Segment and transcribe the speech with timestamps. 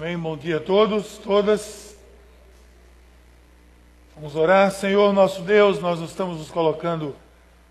[0.00, 0.16] Amém.
[0.16, 1.96] Bom dia a todos, todas.
[4.14, 4.70] Vamos orar.
[4.70, 7.16] Senhor, nosso Deus, nós estamos nos colocando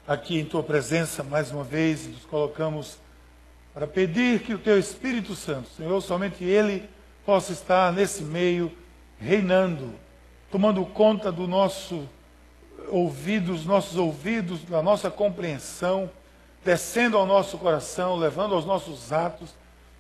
[0.06, 2.98] aqui em tua presença mais uma vez e nos colocamos
[3.74, 6.90] para pedir que o teu Espírito Santo, Senhor, somente ele
[7.26, 8.74] possa estar nesse meio
[9.18, 9.94] reinando,
[10.52, 12.10] tomando conta do nosso
[12.90, 16.10] ouvido, dos nossos ouvidos, da nossa compreensão,
[16.66, 19.56] descendo ao nosso coração, levando aos nossos atos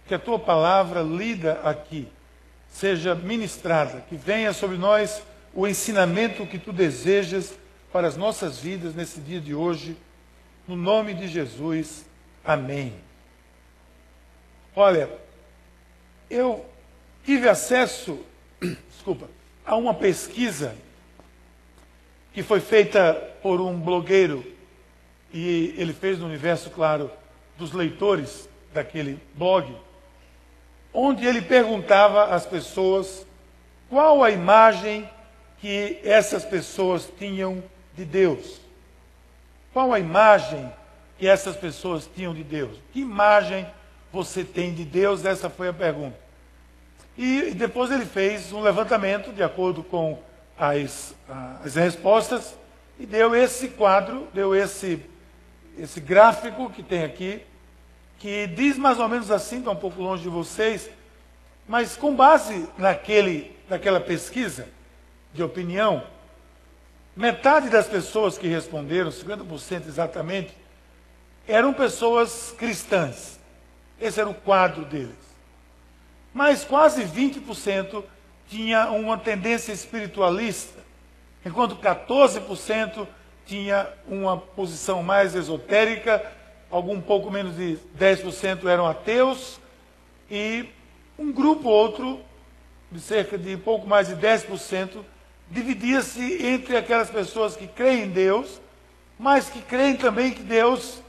[0.06, 2.10] que a tua palavra lida aqui
[2.78, 7.58] seja ministrada, que venha sobre nós o ensinamento que tu desejas
[7.92, 9.98] para as nossas vidas nesse dia de hoje,
[10.68, 12.06] no nome de Jesus.
[12.46, 12.94] Amém.
[14.76, 15.10] Olha,
[16.30, 16.64] eu
[17.26, 18.20] tive acesso,
[18.92, 19.28] desculpa,
[19.66, 20.76] a uma pesquisa
[22.32, 24.46] que foi feita por um blogueiro
[25.34, 27.10] e ele fez no universo, claro,
[27.58, 29.76] dos leitores daquele blog
[30.94, 33.26] onde ele perguntava às pessoas
[33.90, 35.10] qual a imagem
[35.60, 37.64] que essas pessoas tinham
[37.96, 38.60] de Deus.
[39.74, 40.72] Qual a imagem
[41.18, 42.78] que essas pessoas tinham de Deus?
[42.92, 43.66] Que imagem
[44.12, 45.26] você tem de Deus?
[45.26, 46.18] Essa foi a pergunta.
[47.18, 50.20] E depois ele fez um levantamento de acordo com
[50.58, 51.16] as,
[51.64, 52.56] as respostas
[53.00, 55.04] e deu esse quadro, deu esse,
[55.78, 57.44] esse gráfico que tem aqui,
[58.20, 60.90] que diz mais ou menos assim, está um pouco longe de vocês,
[61.68, 64.68] mas com base naquele, naquela pesquisa
[65.34, 66.04] de opinião,
[67.16, 70.52] metade das pessoas que responderam, 50% exatamente,
[71.48, 73.40] eram pessoas cristãs.
[74.00, 75.16] Esse era o quadro deles.
[76.34, 78.04] Mas quase 20%
[78.48, 80.80] tinha uma tendência espiritualista,
[81.46, 83.08] enquanto 14%
[83.46, 86.37] tinha uma posição mais esotérica
[86.70, 89.60] algum pouco menos de 10% eram ateus,
[90.30, 90.66] e
[91.18, 92.20] um grupo outro,
[92.92, 95.04] de cerca de pouco mais de 10%,
[95.50, 98.62] dividia-se entre aquelas pessoas que creem em Deus,
[99.18, 101.02] mas que creem também que Deus,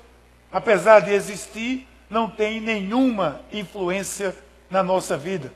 [0.51, 4.35] apesar de existir, não tem nenhuma influência
[4.71, 5.53] na nossa vida.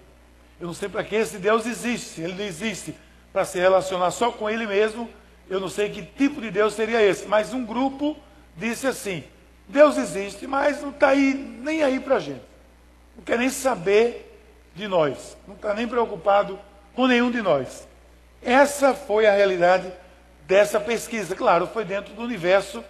[0.61, 2.21] Eu não sei para que esse Deus existe.
[2.21, 2.95] Ele existe
[3.33, 5.09] para se relacionar só com Ele mesmo.
[5.49, 7.27] Eu não sei que tipo de Deus seria esse.
[7.27, 8.17] Mas um grupo
[8.57, 9.25] disse assim:
[9.73, 12.43] Deus existe, mas não está aí, nem aí para a gente.
[13.17, 14.39] Não quer nem saber
[14.75, 15.35] de nós.
[15.49, 16.59] Não está nem preocupado
[16.95, 17.89] com nenhum de nós.
[18.43, 19.91] Essa foi a realidade
[20.47, 21.35] dessa pesquisa.
[21.35, 22.85] Claro, foi dentro do universo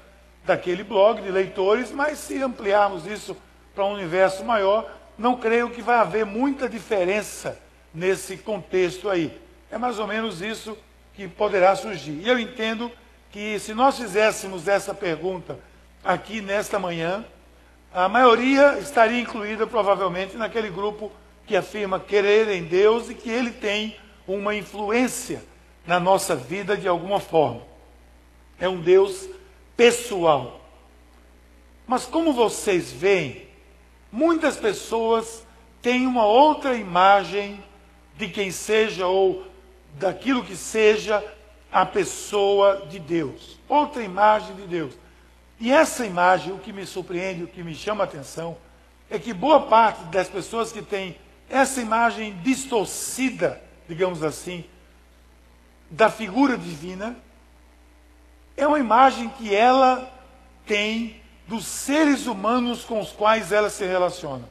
[0.44, 3.36] daquele blog de leitores, mas se ampliarmos isso
[3.72, 7.56] para um universo maior, não creio que vai haver muita diferença
[7.94, 9.40] nesse contexto aí.
[9.70, 10.76] É mais ou menos isso
[11.14, 12.20] que poderá surgir.
[12.24, 12.90] E eu entendo
[13.30, 15.56] que se nós fizéssemos essa pergunta
[16.04, 17.24] aqui nesta manhã,
[17.92, 21.12] a maioria estaria incluída provavelmente naquele grupo
[21.46, 23.96] que afirma querer em Deus e que ele tem
[24.26, 25.42] uma influência
[25.86, 27.62] na nossa vida de alguma forma.
[28.58, 29.28] É um Deus
[29.76, 30.60] pessoal.
[31.86, 33.48] Mas como vocês veem,
[34.10, 35.44] muitas pessoas
[35.80, 37.62] têm uma outra imagem
[38.16, 39.44] de quem seja ou
[39.94, 41.22] daquilo que seja
[41.70, 43.58] a pessoa de Deus.
[43.68, 44.94] Outra imagem de Deus.
[45.62, 48.56] E essa imagem, o que me surpreende, o que me chama a atenção,
[49.08, 51.16] é que boa parte das pessoas que têm
[51.48, 54.64] essa imagem distorcida, digamos assim,
[55.88, 57.14] da figura divina,
[58.56, 60.12] é uma imagem que ela
[60.66, 64.48] tem dos seres humanos com os quais ela se relaciona.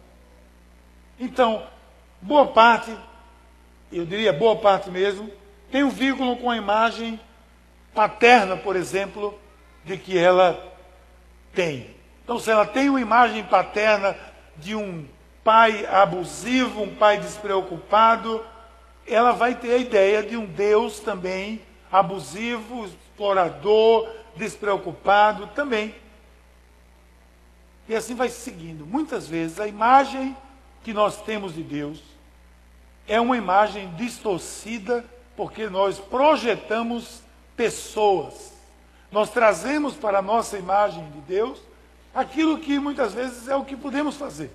[1.20, 1.68] Então,
[2.22, 2.98] boa parte,
[3.92, 5.30] eu diria boa parte mesmo,
[5.70, 7.20] tem um vínculo com a imagem
[7.94, 9.38] paterna, por exemplo,
[9.84, 10.71] de que ela
[11.54, 11.96] tem.
[12.24, 14.16] Então, se ela tem uma imagem paterna
[14.58, 15.06] de um
[15.44, 18.44] pai abusivo, um pai despreocupado,
[19.08, 21.62] ela vai ter a ideia de um Deus também
[21.92, 25.94] abusivo, explorador, despreocupado também.
[27.90, 28.86] E assim vai seguindo.
[28.86, 30.38] Muitas vezes a imagem
[30.84, 32.02] que nós temos de Deus
[33.08, 35.04] é uma imagem distorcida
[35.36, 37.22] porque nós projetamos
[37.58, 38.51] pessoas
[39.12, 41.60] nós trazemos para a nossa imagem de Deus
[42.16, 44.50] aquilo que muitas vezes é o que podemos fazer.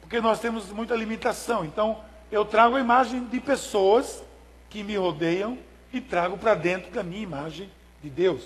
[0.00, 1.64] Porque nós temos muita limitação.
[1.64, 2.02] Então,
[2.32, 4.22] eu trago a imagem de pessoas
[4.70, 5.58] que me rodeiam
[5.92, 7.70] e trago para dentro da minha imagem
[8.02, 8.44] de Deus.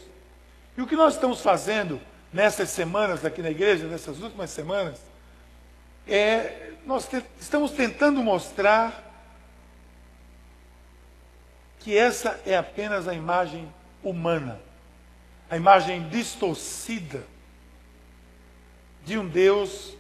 [0.77, 2.01] E o que nós estamos fazendo
[2.33, 5.01] nessas semanas aqui na igreja, nessas últimas semanas,
[6.09, 9.07] é nós te estamos tentando mostrar
[11.79, 13.73] que essa é apenas a imagem
[14.03, 14.61] humana
[15.51, 17.27] a imagem distorcida
[19.05, 19.95] de um Deus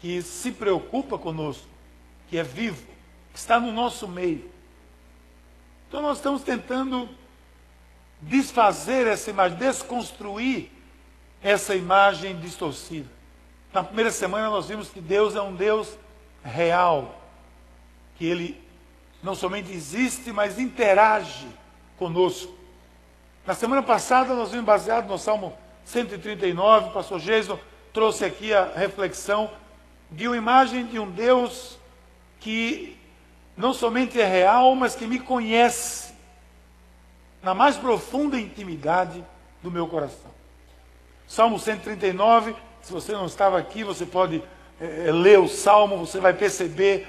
[0.00, 1.66] que se preocupa conosco,
[2.28, 2.86] que é vivo,
[3.34, 4.50] está no nosso meio.
[5.86, 7.08] Então nós estamos tentando
[8.22, 10.70] desfazer essa imagem, desconstruir
[11.42, 13.08] essa imagem distorcida.
[13.74, 15.98] Na primeira semana nós vimos que Deus é um Deus
[16.42, 17.20] real,
[18.16, 18.58] que Ele
[19.22, 21.46] não somente existe, mas interage
[21.98, 22.59] conosco.
[23.46, 27.58] Na semana passada nós vimos baseado no Salmo 139, o pastor Jason
[27.92, 29.50] trouxe aqui a reflexão
[30.10, 31.78] de uma imagem de um Deus
[32.38, 32.96] que
[33.56, 36.12] não somente é real, mas que me conhece
[37.42, 39.24] na mais profunda intimidade
[39.62, 40.30] do meu coração.
[41.26, 44.42] Salmo 139, se você não estava aqui, você pode
[44.78, 47.08] é, ler o salmo, você vai perceber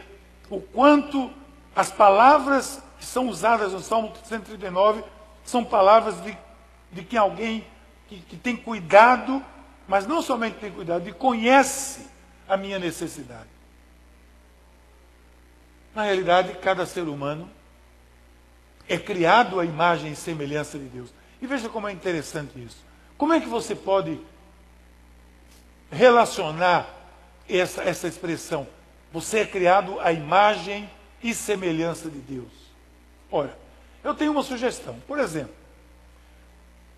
[0.49, 1.29] o quanto
[1.75, 5.03] as palavras que são usadas no Salmo 139
[5.51, 6.35] são palavras de,
[6.91, 7.67] de que alguém
[8.07, 9.43] que, que tem cuidado,
[9.85, 12.07] mas não somente tem cuidado, de conhece
[12.47, 13.49] a minha necessidade.
[15.93, 17.49] Na realidade, cada ser humano
[18.87, 21.13] é criado à imagem e semelhança de Deus.
[21.41, 22.83] E veja como é interessante isso.
[23.17, 24.19] Como é que você pode
[25.91, 26.87] relacionar
[27.49, 28.65] essa, essa expressão?
[29.11, 30.89] Você é criado à imagem
[31.21, 32.51] e semelhança de Deus.
[33.29, 33.60] Olha,
[34.03, 34.97] eu tenho uma sugestão.
[35.07, 35.53] Por exemplo,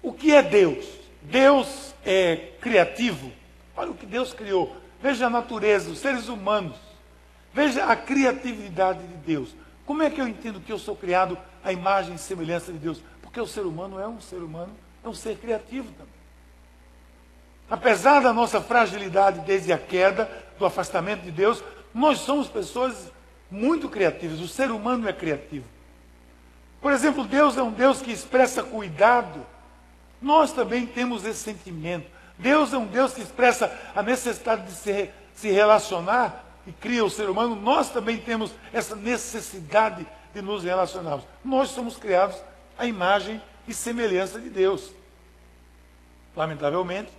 [0.01, 0.85] o que é Deus?
[1.21, 3.31] Deus é criativo.
[3.75, 4.75] Olha o que Deus criou.
[5.01, 6.77] Veja a natureza, os seres humanos.
[7.53, 9.55] Veja a criatividade de Deus.
[9.85, 13.01] Como é que eu entendo que eu sou criado à imagem e semelhança de Deus?
[13.21, 14.73] Porque o ser humano é um ser humano,
[15.03, 16.13] é um ser criativo também.
[17.69, 21.63] Apesar da nossa fragilidade desde a queda, do afastamento de Deus,
[21.93, 23.11] nós somos pessoas
[23.49, 24.39] muito criativas.
[24.39, 25.65] O ser humano é criativo.
[26.83, 29.45] Por exemplo, Deus é um Deus que expressa cuidado.
[30.21, 32.11] Nós também temos esse sentimento.
[32.37, 37.09] Deus é um Deus que expressa a necessidade de se, se relacionar e cria o
[37.09, 37.55] ser humano.
[37.55, 41.25] Nós também temos essa necessidade de nos relacionarmos.
[41.41, 42.35] Nós somos criados
[42.77, 44.91] à imagem e semelhança de Deus.
[46.35, 47.13] Lamentavelmente,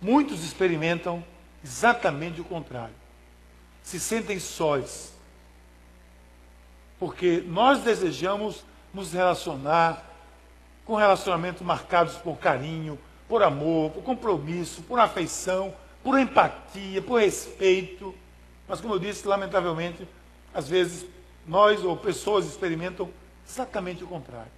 [0.00, 1.24] muitos experimentam
[1.64, 2.94] exatamente o contrário.
[3.82, 5.12] Se sentem sós,
[7.00, 8.62] porque nós desejamos
[8.92, 10.06] nos relacionar
[10.84, 15.74] com relacionamentos marcados por carinho, por amor, por compromisso, por afeição,
[16.04, 18.14] por empatia, por respeito.
[18.68, 20.06] Mas, como eu disse, lamentavelmente,
[20.52, 21.06] às vezes
[21.46, 23.08] nós ou pessoas experimentam
[23.48, 24.52] exatamente o contrário.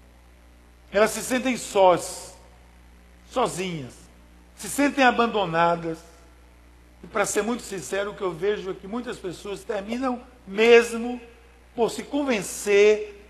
[0.91, 2.37] Elas se sentem sós,
[3.31, 3.94] sozinhas,
[4.56, 5.99] se sentem abandonadas.
[7.05, 11.21] E, para ser muito sincero, o que eu vejo é que muitas pessoas terminam mesmo
[11.74, 13.20] por se convencer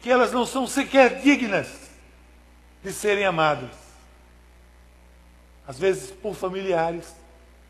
[0.00, 1.68] que elas não são sequer dignas
[2.82, 3.70] de serem amadas.
[5.66, 7.14] Às vezes por familiares,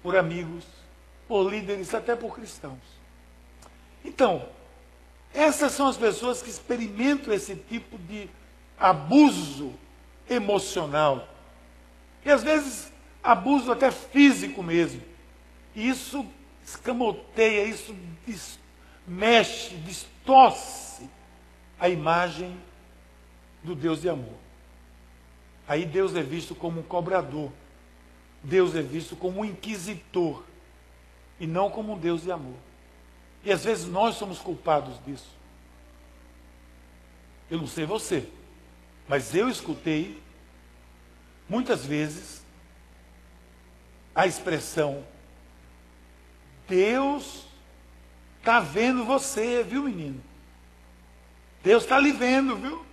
[0.02, 0.64] por amigos,
[1.28, 2.80] por líderes, até por cristãos.
[4.04, 4.48] Então,
[5.34, 8.28] essas são as pessoas que experimentam esse tipo de
[8.78, 9.72] abuso
[10.28, 11.28] emocional.
[12.24, 12.92] E às vezes
[13.22, 15.02] abuso até físico mesmo.
[15.74, 16.26] E isso
[16.64, 17.94] escamoteia, isso
[19.06, 19.74] mexe,
[20.22, 21.08] distorce
[21.78, 22.56] a imagem
[23.62, 24.38] do Deus de amor.
[25.66, 27.50] Aí Deus é visto como um cobrador.
[28.42, 30.44] Deus é visto como um inquisitor.
[31.40, 32.56] E não como um Deus de amor.
[33.44, 35.30] E às vezes nós somos culpados disso.
[37.50, 38.28] Eu não sei você,
[39.08, 40.22] mas eu escutei
[41.48, 42.42] muitas vezes
[44.14, 45.04] a expressão
[46.66, 47.46] Deus
[48.42, 50.20] Está vendo você, viu, menino?
[51.62, 52.84] Deus está lhe vendo, viu?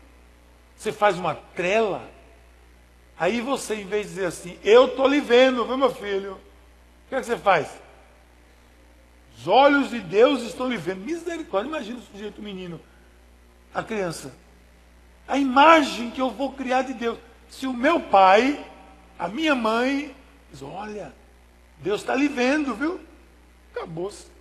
[0.77, 2.07] Você faz uma trela.
[3.17, 6.33] Aí você, em vez de dizer assim, eu estou lhe vendo, viu, meu filho?
[6.33, 7.67] O que, é que você faz?
[9.39, 11.03] Os olhos de Deus estão lhe vendo.
[11.03, 12.79] Misericórdia, imagina o sujeito menino,
[13.73, 14.31] a criança.
[15.27, 17.17] A imagem que eu vou criar de Deus.
[17.49, 18.63] Se o meu pai,
[19.17, 20.15] a minha mãe,
[20.51, 21.11] diz, olha,
[21.79, 22.99] Deus está lhe vendo, viu?
[23.73, 24.37] Acabou-se.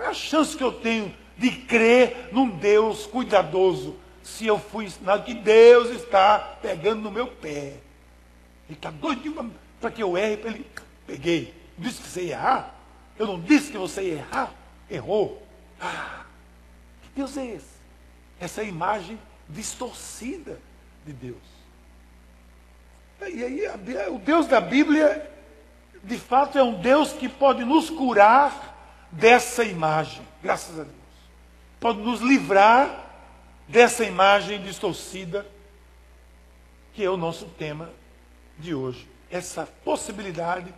[0.00, 4.86] Qual é a chance que eu tenho de crer num Deus cuidadoso se eu fui
[4.86, 7.76] ensinado que Deus está pegando no meu pé?
[8.66, 10.66] Ele está doidinho para que eu erre, para ele.
[11.06, 11.54] Peguei.
[11.76, 12.74] Disse que você ia errar?
[13.18, 14.54] Eu não disse que você ia errar?
[14.90, 15.46] Errou.
[15.78, 16.24] Ah,
[17.02, 17.76] que Deus é esse?
[18.40, 19.18] Essa imagem
[19.50, 20.58] distorcida
[21.04, 21.36] de Deus.
[23.20, 23.68] E aí,
[24.08, 25.30] o Deus da Bíblia,
[26.02, 28.69] de fato, é um Deus que pode nos curar
[29.10, 30.96] dessa imagem, graças a Deus.
[31.78, 33.10] Pode nos livrar
[33.66, 35.46] dessa imagem distorcida,
[36.92, 37.90] que é o nosso tema
[38.58, 39.08] de hoje.
[39.30, 40.74] Essa possibilidade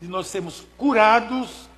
[0.00, 1.68] de nós sermos curados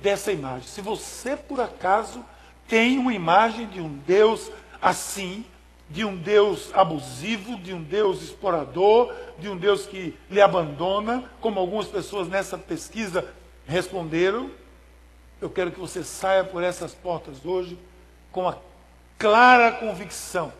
[0.00, 0.66] dessa imagem.
[0.68, 2.24] Se você, por acaso,
[2.66, 5.44] tem uma imagem de um Deus assim,
[5.90, 11.58] de um Deus abusivo, de um Deus explorador, de um Deus que lhe abandona, como
[11.58, 13.24] algumas pessoas nessa pesquisa
[13.66, 14.50] responderam.
[15.40, 17.78] Eu quero que você saia por essas portas hoje
[18.32, 18.56] com a
[19.18, 20.52] clara convicção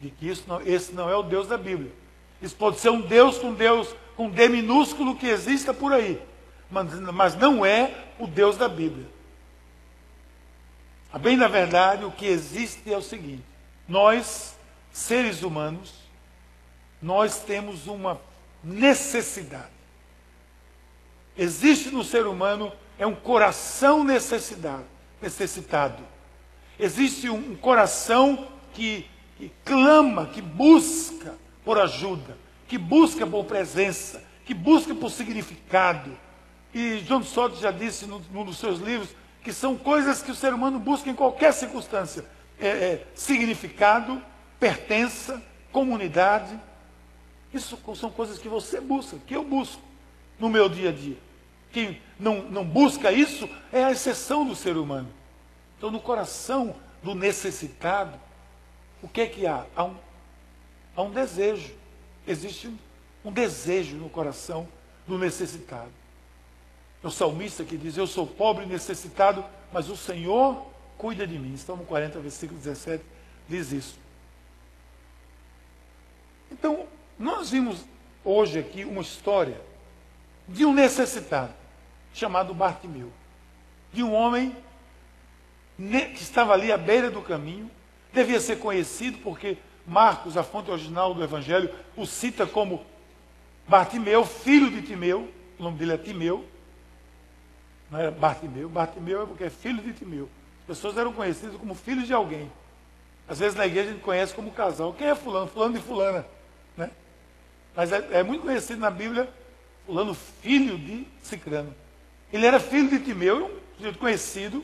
[0.00, 1.92] de que isso não, esse não é o Deus da Bíblia.
[2.40, 6.20] Isso pode ser um Deus com Deus com D minúsculo que exista por aí,
[6.68, 9.06] mas, mas não é o Deus da Bíblia.
[11.12, 13.44] A bem da verdade, o que existe é o seguinte:
[13.88, 14.56] nós,
[14.92, 15.94] seres humanos,
[17.00, 18.20] nós temos uma
[18.62, 19.77] necessidade.
[21.38, 24.82] Existe no ser humano é um coração necessidade,
[25.22, 26.02] necessitado.
[26.78, 34.52] Existe um coração que, que clama, que busca por ajuda, que busca por presença, que
[34.52, 36.10] busca por significado.
[36.74, 39.10] E John Stott já disse num, num dos seus livros
[39.44, 42.24] que são coisas que o ser humano busca em qualquer circunstância:
[42.58, 44.20] é, é, significado,
[44.58, 45.40] pertença,
[45.70, 46.58] comunidade.
[47.54, 49.80] Isso são coisas que você busca, que eu busco
[50.38, 51.27] no meu dia a dia.
[51.72, 55.08] Quem não, não busca isso é a exceção do ser humano.
[55.76, 58.18] Então, no coração do necessitado,
[59.02, 59.64] o que é que há?
[59.76, 59.96] Há um,
[60.96, 61.74] há um desejo.
[62.26, 62.78] Existe um,
[63.24, 64.66] um desejo no coração
[65.06, 65.92] do necessitado.
[67.02, 71.38] É o salmista que diz: Eu sou pobre e necessitado, mas o Senhor cuida de
[71.38, 71.56] mim.
[71.56, 73.04] Salmo 40, versículo 17
[73.48, 73.98] diz isso.
[76.50, 76.86] Então,
[77.18, 77.84] nós vimos
[78.24, 79.60] hoje aqui uma história
[80.48, 81.52] de um necessitado,
[82.12, 83.12] chamado Bartimeu.
[83.92, 84.56] De um homem
[85.76, 87.70] que estava ali à beira do caminho,
[88.12, 92.84] devia ser conhecido porque Marcos, a fonte original do Evangelho, o cita como
[93.66, 96.44] Bartimeu, filho de Timeu, o nome dele é Timeu,
[97.90, 98.68] não era Bartimeu.
[98.68, 100.28] Bartimeu é porque é filho de Timeu.
[100.60, 102.50] As pessoas eram conhecidas como filhos de alguém.
[103.26, 104.92] Às vezes na igreja a gente conhece como casal.
[104.92, 105.46] Quem é fulano?
[105.46, 106.26] Fulano de fulana.
[106.76, 106.90] Né?
[107.74, 109.28] Mas é, é muito conhecido na Bíblia,
[109.88, 111.74] fulano filho de Cicrano.
[112.30, 114.62] Ele era filho de Timeu, um conhecido,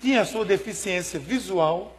[0.00, 1.94] tinha a sua deficiência visual,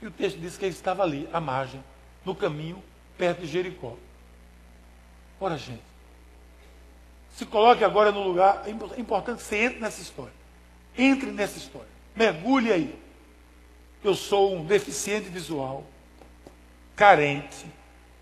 [0.00, 1.82] e o texto diz que ele estava ali, à margem,
[2.24, 2.80] no caminho,
[3.18, 3.96] perto de Jericó.
[5.40, 5.82] Ora, gente,
[7.34, 8.62] se coloque agora no lugar.
[8.66, 10.32] É, é importante que você entre nessa história.
[10.96, 11.88] Entre nessa história.
[12.14, 12.98] Mergulhe aí.
[14.04, 15.84] Eu sou um deficiente visual,
[16.94, 17.66] carente,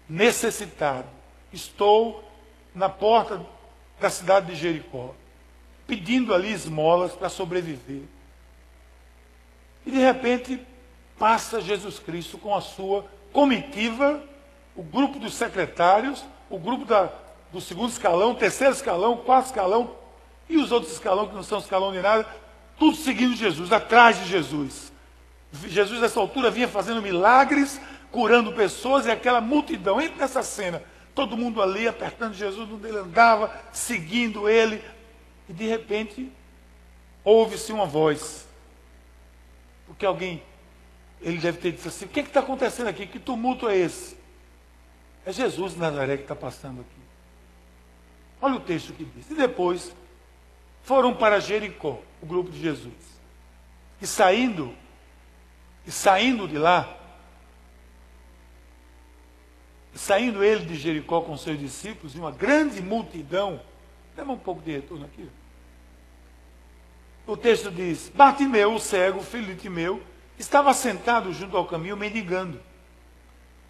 [0.08, 1.17] necessitado.
[1.52, 2.24] Estou
[2.74, 3.44] na porta
[4.00, 5.14] da cidade de Jericó,
[5.86, 8.02] pedindo ali esmolas para sobreviver.
[9.84, 10.60] E de repente
[11.18, 14.22] passa Jesus Cristo com a sua comitiva,
[14.76, 17.10] o grupo dos secretários, o grupo da,
[17.52, 19.96] do segundo escalão, terceiro escalão, quarto escalão,
[20.48, 22.26] e os outros escalão que não são escalão de nada,
[22.78, 24.92] tudo seguindo Jesus, atrás de Jesus.
[25.66, 30.82] Jesus, nessa altura, vinha fazendo milagres, curando pessoas, e aquela multidão, entra nessa cena,
[31.18, 34.80] todo mundo ali apertando Jesus, onde ele andava, seguindo ele,
[35.48, 36.30] e de repente,
[37.24, 38.46] ouve-se uma voz.
[39.84, 40.40] Porque alguém,
[41.20, 43.04] ele deve ter dito assim: o que é está acontecendo aqui?
[43.04, 44.16] Que tumulto é esse?
[45.26, 47.00] É Jesus de Nazaré que está passando aqui.
[48.40, 49.28] Olha o texto que diz.
[49.28, 49.92] E depois
[50.84, 52.94] foram para Jericó, o grupo de Jesus.
[54.00, 54.72] E saindo,
[55.84, 56.96] e saindo de lá,
[59.98, 63.60] saindo ele de Jericó com seus discípulos, e uma grande multidão,
[64.16, 65.28] leva um pouco de retorno aqui.
[67.26, 70.00] O texto diz: Bartimeu, o cego, filho de Timeu,
[70.38, 72.60] estava sentado junto ao caminho mendigando.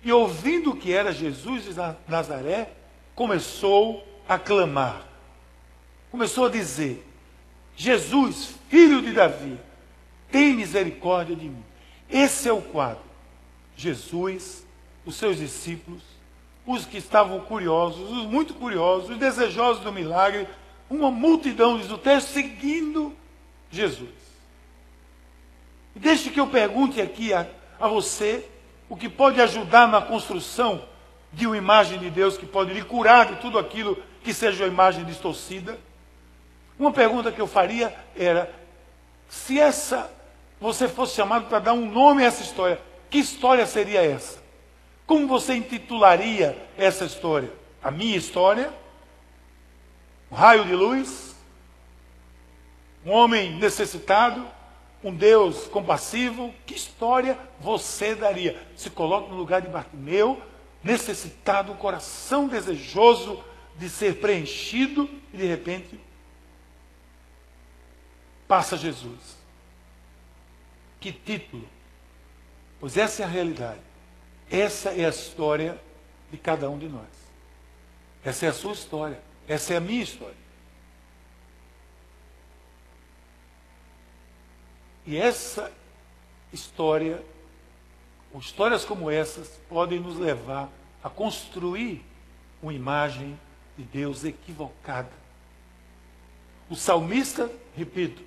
[0.05, 1.75] E ouvindo que era Jesus de
[2.07, 2.73] Nazaré,
[3.15, 5.09] começou a clamar.
[6.11, 7.05] Começou a dizer:
[7.75, 9.59] Jesus, filho de Davi,
[10.31, 11.65] tem misericórdia de mim.
[12.09, 13.03] Esse é o quadro.
[13.75, 14.67] Jesus,
[15.07, 16.18] os seus discípulos,
[16.69, 20.47] os que estavam curiosos, os muito curiosos, os desejosos do milagre,
[20.91, 23.17] uma multidão, diz o texto, seguindo
[23.71, 24.11] Jesus.
[25.97, 27.47] E deixe que eu pergunte aqui a,
[27.81, 28.47] a você
[28.87, 30.85] o que pode ajudar na construção
[31.33, 34.71] de uma imagem de Deus que pode lhe curar de tudo aquilo que seja uma
[34.71, 35.79] imagem distorcida.
[36.79, 38.55] Uma pergunta que eu faria era:
[39.27, 40.11] se essa
[40.61, 44.48] você fosse chamado para dar um nome a essa história, que história seria essa?
[45.09, 47.51] Como você intitularia essa história?
[47.83, 48.71] A minha história?
[50.31, 51.35] Um raio de luz?
[53.07, 54.47] Um homem necessitado?
[55.03, 56.55] Um Deus compassivo?
[56.67, 58.63] Que história você daria?
[58.77, 60.43] Se coloque no lugar de Bartimeu,
[60.85, 63.43] necessitado, coração desejoso
[63.79, 65.99] de ser preenchido e de repente
[68.47, 69.39] passa Jesus.
[71.01, 71.67] Que título!
[72.79, 73.88] Pois essa é a realidade.
[74.51, 75.79] Essa é a história
[76.31, 77.09] de cada um de nós.
[78.25, 79.21] Essa é a sua história.
[79.47, 80.37] Essa é a minha história.
[85.07, 85.73] E essa
[86.53, 87.25] história,
[88.33, 90.69] ou histórias como essas, podem nos levar
[91.03, 92.05] a construir
[92.63, 93.39] uma imagem
[93.77, 95.11] de Deus equivocada.
[96.69, 98.23] O salmista, repito,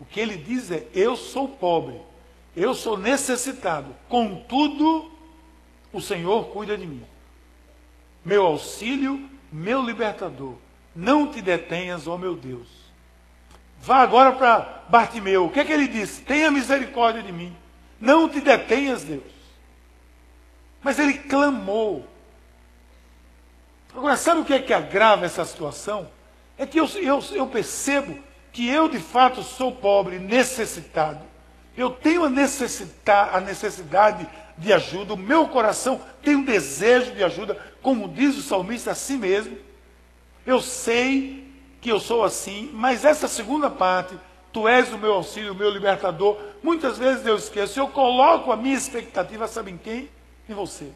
[0.00, 2.00] o que ele diz é: Eu sou pobre,
[2.56, 5.12] eu sou necessitado, contudo,
[5.94, 7.04] o Senhor cuida de mim.
[8.24, 10.56] Meu auxílio, meu libertador.
[10.94, 12.68] Não te detenhas, ó meu Deus.
[13.80, 15.46] Vá agora para Bartimeu.
[15.46, 16.22] O que é que ele disse?
[16.22, 17.56] Tenha misericórdia de mim.
[18.00, 19.22] Não te detenhas, Deus.
[20.82, 22.06] Mas ele clamou.
[23.94, 26.10] Agora, sabe o que é que agrava essa situação?
[26.58, 28.18] É que eu, eu, eu percebo
[28.52, 31.20] que eu de fato sou pobre, necessitado.
[31.76, 37.24] Eu tenho a, necessita, a necessidade de ajuda, o meu coração tem um desejo de
[37.24, 39.56] ajuda, como diz o salmista a si mesmo.
[40.46, 44.14] Eu sei que eu sou assim, mas essa segunda parte,
[44.52, 47.78] tu és o meu auxílio, o meu libertador, muitas vezes eu esqueço.
[47.78, 50.08] Eu coloco a minha expectativa, sabe em quem?
[50.48, 50.88] Em você.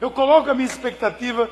[0.00, 1.48] Eu coloco a minha expectativa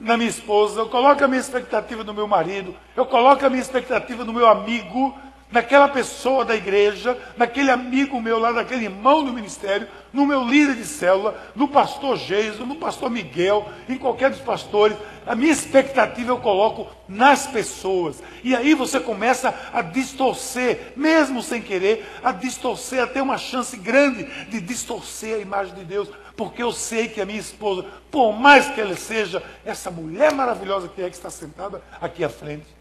[0.00, 3.62] na minha esposa, eu coloco a minha expectativa no meu marido, eu coloco a minha
[3.62, 5.16] expectativa no meu amigo,
[5.54, 10.74] naquela pessoa da igreja, naquele amigo meu lá, naquele irmão do ministério, no meu líder
[10.74, 14.96] de célula, no pastor Geiso, no pastor Miguel, em qualquer dos pastores.
[15.24, 18.20] A minha expectativa eu coloco nas pessoas.
[18.42, 23.76] E aí você começa a distorcer, mesmo sem querer, a distorcer, a ter uma chance
[23.76, 26.08] grande de distorcer a imagem de Deus.
[26.36, 30.88] Porque eu sei que a minha esposa, por mais que ela seja essa mulher maravilhosa
[30.88, 32.73] que é que está sentada aqui à frente,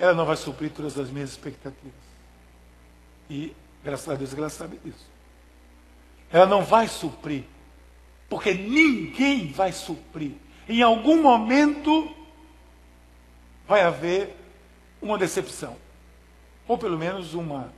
[0.00, 1.92] ela não vai suprir todas as minhas expectativas.
[3.28, 3.54] E,
[3.84, 5.06] graças a Deus, ela sabe disso.
[6.32, 7.44] Ela não vai suprir,
[8.26, 10.32] porque ninguém vai suprir.
[10.66, 12.16] Em algum momento
[13.68, 14.34] vai haver
[15.02, 15.76] uma decepção.
[16.66, 17.70] Ou pelo menos uma,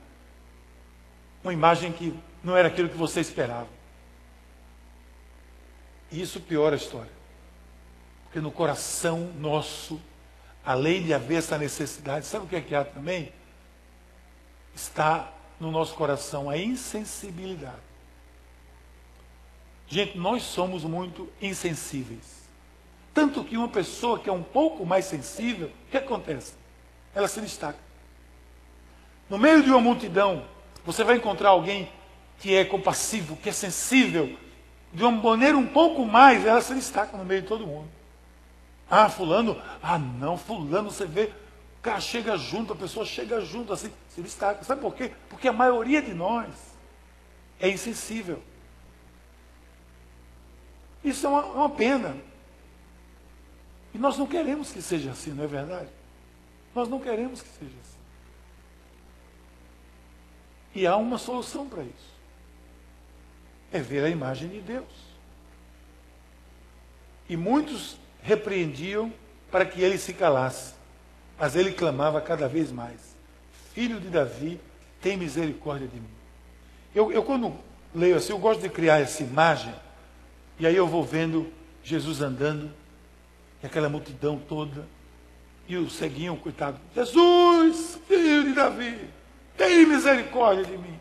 [1.43, 3.67] uma imagem que não era aquilo que você esperava.
[6.09, 7.11] E isso piora a história.
[8.23, 9.99] Porque no coração nosso
[10.65, 13.31] além de haver essa necessidade, sabe o que é que há também?
[14.73, 17.93] Está no nosso coração a insensibilidade.
[19.87, 22.43] Gente, nós somos muito insensíveis.
[23.13, 26.53] Tanto que uma pessoa que é um pouco mais sensível, o que acontece?
[27.13, 27.77] Ela se destaca.
[29.29, 30.45] No meio de uma multidão,
[30.85, 31.91] você vai encontrar alguém
[32.39, 34.37] que é compassivo, que é sensível,
[34.91, 37.87] de uma maneira um pouco mais, ela se destaca no meio de todo mundo.
[38.95, 41.23] Ah, fulano, ah não, fulano, você vê,
[41.79, 44.63] o cara chega junto, a pessoa chega junto, assim, se destaca.
[44.63, 45.11] Sabe por quê?
[45.29, 46.53] Porque a maioria de nós
[47.59, 48.39] é insensível.
[51.03, 52.15] Isso é uma, uma pena.
[53.95, 55.89] E nós não queremos que seja assim, não é verdade?
[56.75, 57.99] Nós não queremos que seja assim.
[60.75, 62.13] E há uma solução para isso.
[63.71, 64.85] É ver a imagem de Deus.
[67.27, 69.13] E muitos repreendiam
[69.51, 70.73] para que ele se calasse.
[71.37, 73.15] Mas ele clamava cada vez mais:
[73.73, 74.59] Filho de Davi,
[75.01, 76.09] tem misericórdia de mim.
[76.95, 77.53] Eu, eu quando
[77.93, 79.73] leio assim, eu gosto de criar essa imagem,
[80.57, 81.51] e aí eu vou vendo
[81.83, 82.71] Jesus andando,
[83.61, 84.87] e aquela multidão toda,
[85.67, 89.07] e o ceguinho, coitado, Jesus, filho de Davi,
[89.57, 90.99] tem misericórdia de mim.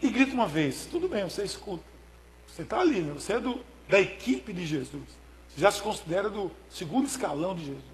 [0.00, 1.84] E grita uma vez, tudo bem, você escuta.
[2.46, 3.12] Você está ali, né?
[3.12, 5.21] você é do, da equipe de Jesus
[5.56, 7.92] já se considera do segundo escalão de Jesus.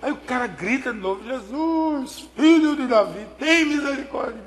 [0.00, 4.44] Aí o cara grita de novo: Jesus, filho de Davi, tem misericórdia.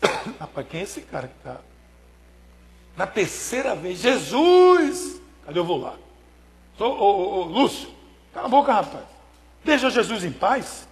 [0.38, 1.60] Rapaz, quem é esse cara que está?
[2.96, 5.20] Na terceira vez, Jesus!
[5.44, 5.96] Cadê eu vou lá?
[6.78, 7.90] Ô, ô, ô, Lúcio,
[8.32, 9.04] cala a boca, rapaz.
[9.64, 10.88] Deixa Jesus em paz.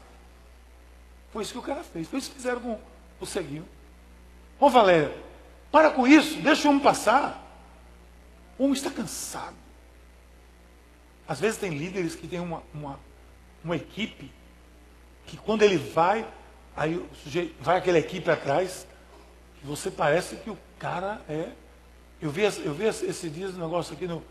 [1.32, 2.08] Foi isso que o cara fez.
[2.08, 2.78] Foi isso que fizeram com
[3.20, 3.66] o ceguinho.
[4.60, 5.14] Ô Valéria,
[5.70, 7.42] para com isso, deixa o homem passar.
[8.58, 9.54] O homem está cansado.
[11.28, 12.98] Às vezes tem líderes que têm uma, uma,
[13.62, 14.32] uma equipe
[15.26, 16.26] que quando ele vai,
[16.74, 18.86] aí o sujeito, vai aquela equipe atrás,
[19.60, 21.50] que você parece que o cara é.
[22.20, 24.24] Eu vi, eu vi esses dias um negócio aqui no,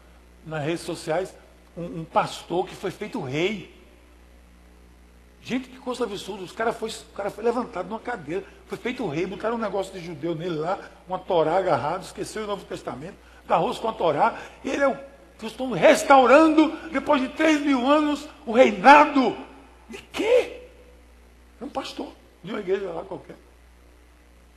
[0.44, 1.34] nas redes sociais,
[1.78, 3.76] um, um, pastor que foi feito rei.
[5.44, 6.44] Gente, que coisa absurda.
[6.44, 9.94] Os cara foi, o cara foi levantado numa cadeira, foi feito rei, botaram um negócio
[9.94, 14.42] de judeu nele lá, uma torá agarrado, esqueceu o Novo Testamento, agarrou-se com a torá.
[14.66, 14.98] Ele é o
[15.38, 19.36] que estão restaurando, depois de três mil anos, o reinado.
[19.90, 20.54] De quê?
[21.78, 22.12] pastor
[22.44, 23.36] de uma igreja lá qualquer.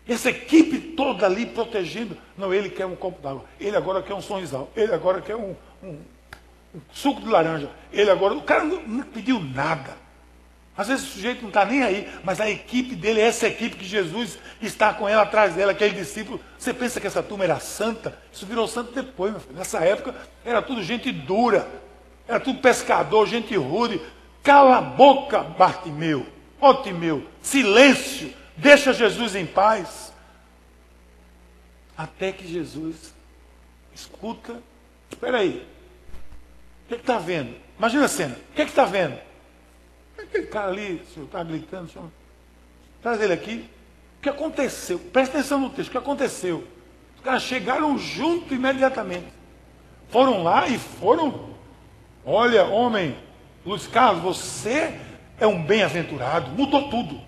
[0.08, 2.16] Essa equipe toda ali protegendo.
[2.36, 3.44] Não, ele quer um copo d'água.
[3.60, 4.70] Ele agora quer um sonhizal.
[4.74, 5.98] Ele agora quer um, um,
[6.74, 7.70] um, suco de laranja.
[7.92, 8.34] Ele agora.
[8.34, 9.96] O cara não, não pediu nada.
[10.80, 13.76] Às vezes o sujeito não está nem aí, mas a equipe dele é essa equipe
[13.76, 16.40] que Jesus está com ela atrás dela, aquele discípulo.
[16.58, 18.18] Você pensa que essa turma era santa?
[18.32, 19.56] Isso virou santo depois, meu filho.
[19.56, 21.68] Nessa época era tudo gente dura,
[22.26, 24.00] era tudo pescador, gente rude.
[24.42, 26.26] Cala a boca, Bartimeu,
[26.58, 30.14] ó Timeu, silêncio, deixa Jesus em paz.
[31.94, 33.14] Até que Jesus
[33.94, 34.62] escuta,
[35.10, 35.62] espera aí,
[36.86, 37.54] o que está vendo?
[37.76, 39.28] Imagina a cena, o que está vendo?
[40.22, 42.08] Aquele cara ali, o senhor está gritando, senhor,
[43.02, 43.68] traz ele aqui.
[44.18, 44.98] O que aconteceu?
[44.98, 46.66] Presta atenção no texto, o que aconteceu?
[47.16, 49.26] Os caras chegaram junto imediatamente.
[50.08, 51.50] Foram lá e foram.
[52.24, 53.16] Olha, homem,
[53.64, 54.98] Luiz Carlos, você
[55.38, 57.20] é um bem-aventurado, mudou tudo.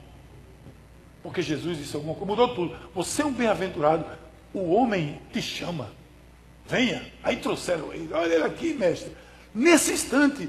[1.23, 2.77] Porque Jesus disse alguma coisa, mudou tudo.
[2.95, 4.05] Você é um bem-aventurado,
[4.53, 5.91] o homem te chama.
[6.67, 7.03] Venha.
[7.23, 8.13] Aí trouxeram ele.
[8.13, 9.13] Olha ele aqui, mestre.
[9.55, 10.49] Nesse instante,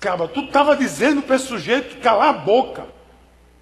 [0.00, 2.86] Caba, tu estava dizendo para esse sujeito calar a boca.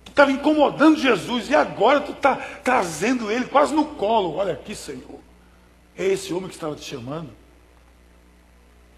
[0.04, 4.36] Tu estava incomodando Jesus e agora tu está trazendo ele quase no colo.
[4.36, 5.20] Olha aqui, Senhor.
[5.96, 7.30] É esse homem que estava te chamando.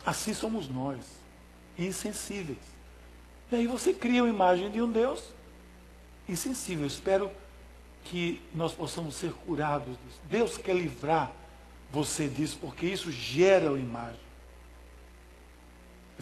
[0.05, 0.99] Assim somos nós,
[1.79, 2.59] insensíveis.
[3.53, 5.23] E aí você cria uma imagem de um Deus
[6.29, 6.85] insensível.
[6.85, 7.31] Eu espero
[8.05, 10.21] que nós possamos ser curados disso.
[10.29, 11.31] Deus quer livrar
[11.91, 14.28] você disso, porque isso gera uma imagem.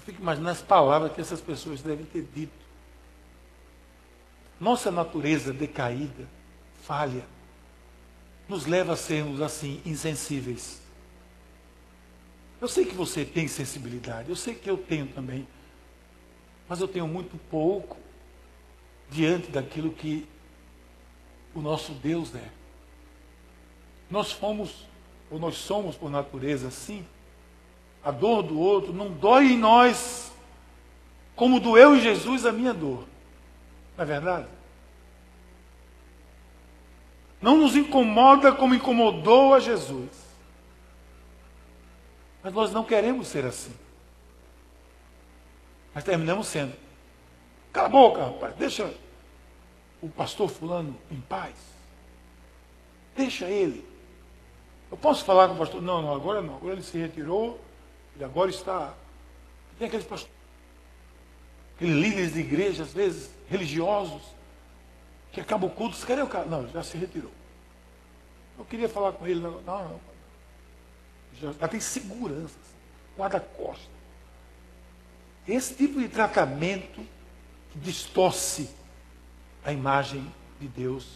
[0.07, 2.65] Fico imaginando as palavras que essas pessoas devem ter dito.
[4.61, 6.29] Nossa natureza decaída,
[6.85, 7.25] falha,
[8.49, 10.81] nos leva a sermos assim, insensíveis.
[12.61, 15.47] Eu sei que você tem sensibilidade, eu sei que eu tenho também,
[16.69, 17.99] mas eu tenho muito pouco
[19.11, 20.25] diante daquilo que
[21.53, 22.49] o nosso Deus é.
[24.09, 24.87] Nós fomos,
[25.29, 27.05] ou nós somos por natureza assim,
[28.07, 30.33] a dor do outro não dói em nós
[31.35, 33.05] como doeu em Jesus a minha dor.
[33.97, 34.47] Não é verdade?
[37.43, 40.09] Não nos incomoda como incomodou a Jesus.
[42.45, 43.75] Mas nós não queremos ser assim.
[45.93, 46.77] Mas terminamos sendo.
[47.73, 48.55] Cala a boca, rapaz.
[48.55, 48.95] Deixa
[50.01, 51.57] o pastor fulano em paz.
[53.17, 53.85] Deixa ele.
[54.93, 55.83] Eu posso falar com o pastor?
[55.83, 56.55] Não, não, agora não.
[56.55, 57.67] Agora ele se retirou.
[58.17, 58.95] Ele agora está.
[59.79, 60.35] Tem aqueles pastores,
[61.77, 64.23] aqueles líderes de igreja, às vezes, religiosos,
[65.33, 66.47] que acabam o culto, cadê o cara?
[66.47, 67.31] Não, já se retirou.
[68.59, 70.01] Eu queria falar com ele, não, não, não.
[71.39, 72.57] Já, já tem segurança,
[73.19, 73.91] guarda-costa.
[75.47, 77.07] Esse tipo de tratamento
[77.71, 78.71] que distorce
[79.63, 80.27] a imagem
[80.59, 81.07] de Deus,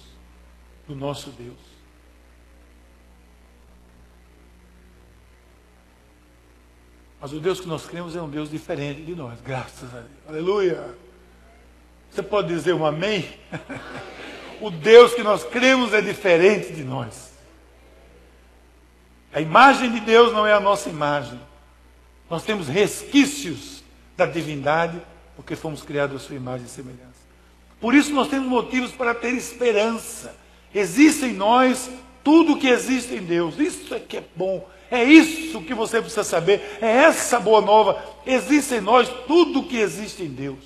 [0.87, 1.70] do nosso Deus.
[7.21, 10.11] Mas o Deus que nós cremos é um Deus diferente de nós, graças a Deus.
[10.27, 10.95] Aleluia.
[12.11, 13.29] Você pode dizer um amém?
[14.61, 17.31] o Deus que nós cremos é diferente de nós.
[19.33, 21.39] A imagem de Deus não é a nossa imagem.
[22.29, 23.85] Nós temos resquícios
[24.17, 25.01] da divindade,
[25.37, 27.21] porque fomos criados à sua imagem e semelhança.
[27.81, 30.35] Por isso nós temos motivos para ter esperança.
[30.75, 31.91] Existe em nós
[32.25, 33.59] tudo o que existe em Deus.
[33.59, 34.67] Isso é que é bom.
[34.91, 36.79] É isso que você precisa saber.
[36.81, 38.03] É essa boa nova.
[38.27, 40.59] Existe em nós tudo que existe em Deus.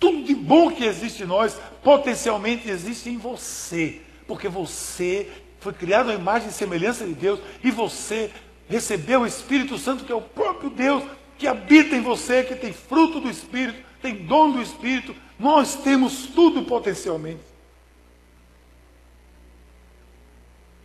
[0.00, 4.00] Tudo de bom que existe em nós, potencialmente existe em você.
[4.26, 5.28] Porque você
[5.60, 7.40] foi criado à imagem e semelhança de Deus.
[7.62, 8.30] E você
[8.68, 11.04] recebeu o Espírito Santo, que é o próprio Deus,
[11.36, 15.14] que habita em você, que tem fruto do Espírito, tem dom do Espírito.
[15.38, 17.40] Nós temos tudo potencialmente.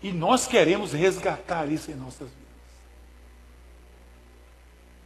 [0.02, 2.43] E nós queremos resgatar isso em nossas vidas.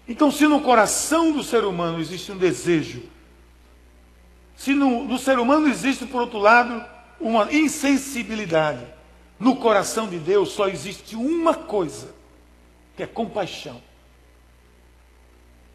[0.08, 3.04] Então, se no coração do ser humano existe um desejo,
[4.56, 6.84] se no, no ser humano existe, por outro lado,
[7.20, 8.86] uma insensibilidade,
[9.40, 12.16] no coração de Deus só existe uma coisa,
[12.96, 13.82] que é compaixão.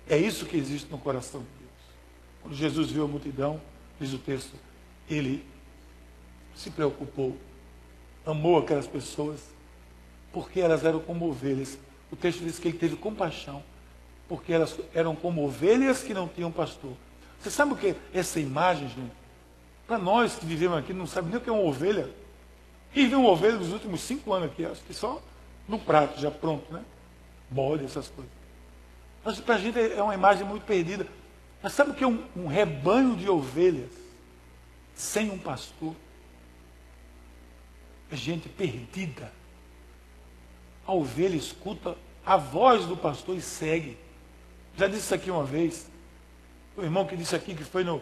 [0.08, 1.70] É isso que existe no coração de Deus.
[2.40, 3.60] Quando Jesus viu a multidão,
[4.00, 4.54] diz o texto,
[5.08, 5.44] ele
[6.54, 7.36] se preocupou,
[8.24, 9.40] amou aquelas pessoas,
[10.32, 11.78] porque elas eram como ovelhas.
[12.10, 13.62] O texto diz que ele teve compaixão
[14.32, 16.92] porque elas eram como ovelhas que não tinham pastor.
[17.38, 19.12] Você sabe o que é essa imagem, gente?
[19.86, 22.08] Para nós que vivemos aqui, não sabe nem o que é uma ovelha.
[22.94, 24.64] Quem viu uma ovelha nos últimos cinco anos aqui?
[24.64, 25.20] Acho que só
[25.68, 26.82] no prato, já pronto, né?
[27.50, 28.32] Bode, essas coisas.
[29.22, 31.06] Mas para a gente é uma imagem muito perdida.
[31.62, 34.02] Mas sabe o que é um, um rebanho de ovelhas?
[34.94, 35.94] sem um pastor
[38.10, 39.30] é gente perdida.
[40.86, 43.98] A ovelha escuta a voz do pastor e segue.
[44.76, 45.90] Já disse isso aqui uma vez.
[46.76, 48.00] O irmão que disse aqui que foi no,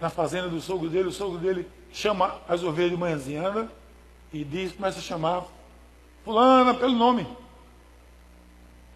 [0.00, 3.70] na fazenda do sogro dele, o sogro dele chama as ovelhas de manhãzinha, anda,
[4.32, 5.44] e diz, começa a chamar
[6.24, 7.26] fulana pelo nome.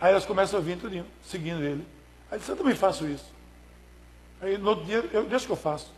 [0.00, 1.86] Aí elas começam a ouvir tudinho, seguindo ele.
[2.30, 3.32] Aí disse, eu também faço isso.
[4.40, 5.90] Aí no outro dia, eu, deixa que eu faço.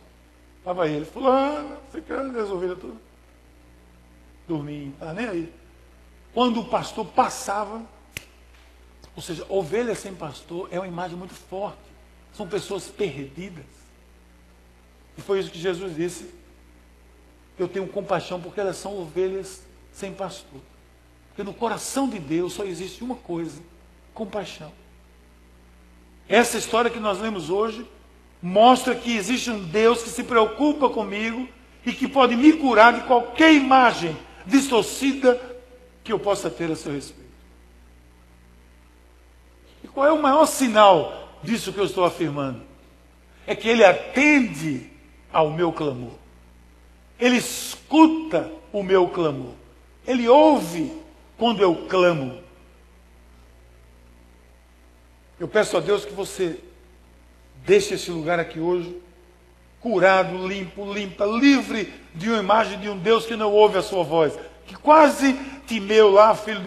[0.63, 2.99] Vai ele, fulana, quer as ovelhas tudo?
[4.47, 5.53] Dormir, tá nem aí.
[6.33, 7.83] Quando o pastor passava,
[9.15, 11.79] ou seja, ovelha sem pastor é uma imagem muito forte.
[12.33, 13.63] São pessoas perdidas.
[15.17, 16.29] E foi isso que Jesus disse.
[17.57, 20.59] Eu tenho compaixão porque elas são ovelhas sem pastor.
[21.29, 23.61] Porque no coração de Deus só existe uma coisa:
[24.13, 24.71] compaixão.
[26.27, 27.87] Essa história que nós lemos hoje
[28.41, 31.47] mostra que existe um Deus que se preocupa comigo
[31.85, 35.39] e que pode me curar de qualquer imagem distorcida
[36.03, 37.24] que eu possa ter a seu respeito.
[39.95, 42.61] Qual é o maior sinal disso que eu estou afirmando?
[43.47, 44.91] É que ele atende
[45.31, 46.11] ao meu clamor.
[47.17, 49.53] Ele escuta o meu clamor.
[50.05, 50.91] Ele ouve
[51.37, 52.43] quando eu clamo.
[55.39, 56.59] Eu peço a Deus que você
[57.65, 59.01] deixe esse lugar aqui hoje
[59.79, 64.03] curado, limpo, limpa, livre de uma imagem de um Deus que não ouve a sua
[64.03, 64.37] voz.
[64.65, 65.33] Que quase
[65.67, 66.61] Timeu lá, filho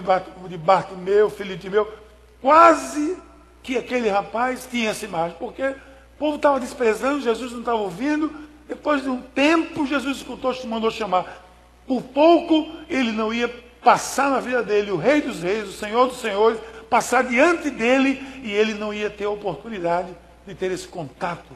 [0.49, 1.93] de Bartimeu, filho de Timeu,
[2.41, 3.17] quase
[3.63, 8.33] que aquele rapaz tinha essa imagem, porque o povo estava desprezando, Jesus não estava ouvindo.
[8.67, 11.45] Depois de um tempo, Jesus escutou, mandou chamar.
[11.87, 13.49] Por pouco ele não ia
[13.83, 18.21] passar na vida dele, o Rei dos Reis, o Senhor dos Senhores, passar diante dele
[18.43, 20.15] e ele não ia ter a oportunidade
[20.47, 21.53] de ter esse contato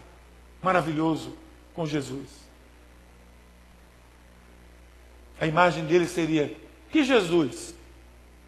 [0.63, 1.37] maravilhoso
[1.75, 2.29] com Jesus.
[5.41, 6.55] A imagem dele seria
[6.91, 7.75] que Jesus,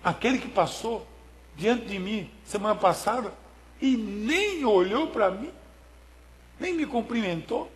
[0.03, 1.07] aquele que passou
[1.57, 3.33] diante de mim semana passada
[3.81, 5.53] e nem olhou para mim,
[6.59, 7.71] nem me cumprimentou,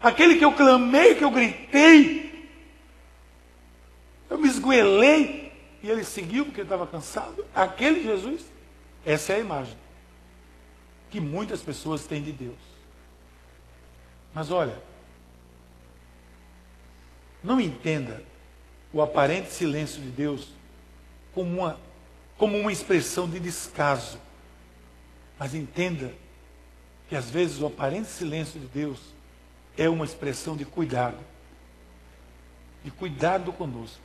[0.00, 2.48] aquele que eu clamei, que eu gritei,
[4.28, 5.52] eu me esgoelei
[5.82, 7.44] e ele seguiu porque estava cansado.
[7.54, 8.44] Aquele Jesus,
[9.04, 9.76] essa é a imagem
[11.10, 12.56] que muitas pessoas têm de Deus.
[14.32, 14.80] Mas olha,
[17.44, 18.22] não entenda
[18.92, 20.48] o aparente silêncio de Deus
[21.34, 21.78] como uma,
[22.42, 24.18] como uma expressão de descaso.
[25.38, 26.12] Mas entenda
[27.08, 28.98] que às vezes o aparente silêncio de Deus
[29.78, 31.18] é uma expressão de cuidado.
[32.82, 34.00] De cuidado conosco.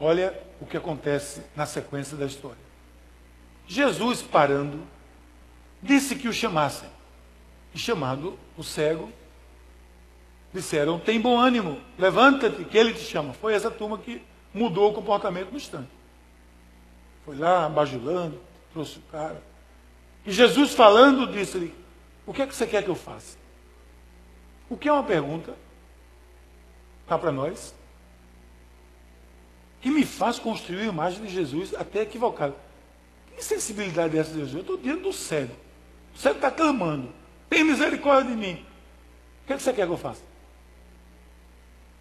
[0.00, 2.56] Olha o que acontece na sequência da história.
[3.66, 4.86] Jesus, parando,
[5.82, 6.88] disse que o chamassem.
[7.74, 9.12] E chamando o cego,
[10.50, 13.34] disseram: Tem bom ânimo, levanta-te, que ele te chama.
[13.34, 14.22] Foi essa turma que
[14.58, 15.90] mudou o comportamento no instante.
[17.24, 18.40] Foi lá, bajulando,
[18.72, 19.42] trouxe o cara.
[20.26, 21.74] E Jesus falando, disse-lhe:
[22.26, 23.38] O que é que você quer que eu faça?
[24.68, 25.54] O que é uma pergunta?
[27.04, 27.74] Está para nós?
[29.80, 32.54] Que me faz construir a imagem de Jesus até equivocada.
[33.34, 34.54] Que sensibilidade é essa de Jesus?
[34.54, 35.54] Eu estou diante do cego.
[36.14, 37.12] O cego está clamando.
[37.48, 38.66] Tem misericórdia de mim.
[39.42, 40.22] O que, é que você quer que eu faça?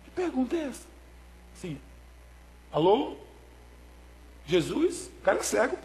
[0.04, 0.88] Que pergunta é essa?
[1.54, 1.80] Sim.
[2.72, 3.16] Alô?
[4.46, 5.10] Jesus?
[5.20, 5.78] O cara é cego.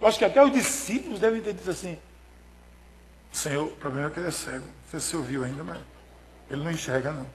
[0.00, 1.98] Eu acho que até os discípulos devem ter dito assim.
[3.32, 4.64] Senhor, o problema é que ele é cego.
[4.64, 5.80] Não sei se você ouviu ainda, mas
[6.50, 7.26] ele não enxerga, não.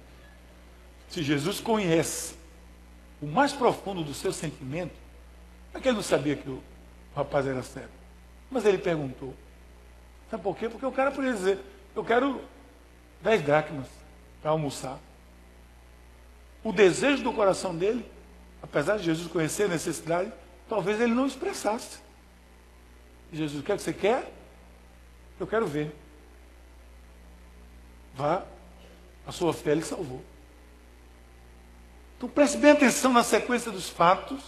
[1.09, 2.35] Se Jesus conhece
[3.21, 4.93] o mais profundo do seu sentimento,
[5.73, 6.62] é que ele não sabia que o
[7.15, 7.89] rapaz era cego.
[8.49, 9.33] Mas ele perguntou.
[10.29, 10.69] Sabe por quê?
[10.69, 11.59] Porque o cara podia dizer,
[11.95, 12.41] eu quero
[13.21, 13.88] dez dracmas
[14.41, 14.99] para almoçar.
[16.63, 18.05] O desejo do coração dele,
[18.62, 20.32] apesar de Jesus conhecer a necessidade,
[20.67, 22.00] talvez ele não expressasse.
[23.32, 24.32] Jesus, o que, é que você quer?
[25.39, 25.95] Eu quero ver.
[28.15, 28.43] Vá,
[29.26, 30.22] a sua fé lhe salvou.
[32.17, 34.41] Então preste bem atenção na sequência dos fatos.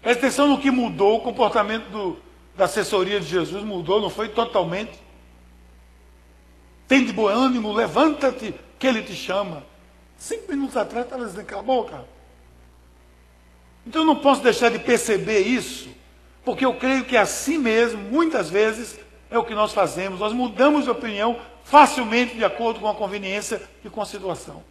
[0.00, 2.16] Preste atenção no que mudou o comportamento do,
[2.56, 4.96] da assessoria de Jesus mudou, não foi totalmente.
[6.86, 9.64] Tem de bom ânimo, levanta-te, que ele te chama.
[10.16, 12.15] Cinco minutos atrás estava dizendo, cala a boca.
[13.86, 15.88] Então eu não posso deixar de perceber isso,
[16.44, 18.98] porque eu creio que assim mesmo, muitas vezes,
[19.30, 20.20] é o que nós fazemos.
[20.20, 24.62] Nós mudamos de opinião facilmente de acordo com a conveniência e com a situação.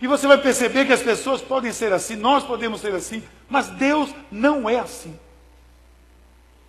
[0.00, 3.68] E você vai perceber que as pessoas podem ser assim, nós podemos ser assim, mas
[3.68, 5.18] Deus não é assim.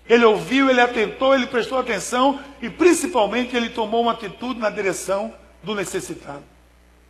[0.08, 5.34] Ele ouviu, ele atentou, ele prestou atenção e principalmente ele tomou uma atitude na direção
[5.64, 6.44] do necessitado.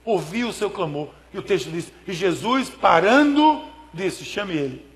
[0.05, 1.09] Ouviu o seu clamor.
[1.33, 3.63] E o texto diz: E Jesus, parando,
[3.93, 4.91] disse: Chame ele.